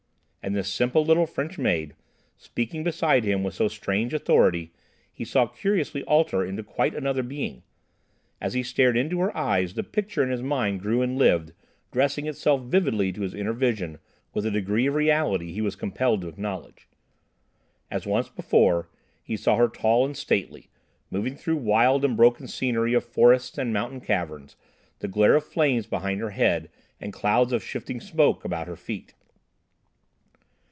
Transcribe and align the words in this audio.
And 0.43 0.55
this 0.55 0.73
simple 0.73 1.05
little 1.05 1.27
French 1.27 1.59
maid, 1.59 1.93
speaking 2.35 2.83
beside 2.83 3.23
him 3.23 3.43
with 3.43 3.53
so 3.53 3.67
strange 3.67 4.11
authority, 4.11 4.71
he 5.13 5.23
saw 5.23 5.45
curiously 5.45 6.01
alter 6.05 6.43
into 6.43 6.63
quite 6.63 6.95
another 6.95 7.21
being. 7.21 7.61
As 8.41 8.55
he 8.55 8.63
stared 8.63 8.97
into 8.97 9.19
her 9.19 9.37
eyes, 9.37 9.75
the 9.75 9.83
picture 9.83 10.23
in 10.23 10.31
his 10.31 10.41
mind 10.41 10.79
grew 10.79 11.03
and 11.03 11.15
lived, 11.15 11.53
dressing 11.91 12.25
itself 12.25 12.63
vividly 12.63 13.11
to 13.13 13.21
his 13.21 13.35
inner 13.35 13.53
vision 13.53 13.99
with 14.33 14.43
a 14.43 14.49
degree 14.49 14.87
of 14.87 14.95
reality 14.95 15.51
he 15.53 15.61
was 15.61 15.75
compelled 15.75 16.21
to 16.21 16.27
acknowledge. 16.29 16.87
As 17.91 18.07
once 18.07 18.27
before, 18.29 18.89
he 19.21 19.37
saw 19.37 19.57
her 19.57 19.67
tall 19.69 20.03
and 20.07 20.17
stately, 20.17 20.71
moving 21.11 21.35
through 21.35 21.57
wild 21.57 22.03
and 22.03 22.17
broken 22.17 22.47
scenery 22.47 22.95
of 22.95 23.03
forests 23.05 23.59
and 23.59 23.71
mountain 23.71 24.01
caverns, 24.01 24.55
the 24.97 25.07
glare 25.07 25.35
of 25.35 25.43
flames 25.45 25.85
behind 25.85 26.19
her 26.19 26.31
head 26.31 26.71
and 26.99 27.13
clouds 27.13 27.53
of 27.53 27.63
shifting 27.63 28.01
smoke 28.01 28.43
about 28.43 28.65
her 28.67 28.75
feet. 28.75 29.13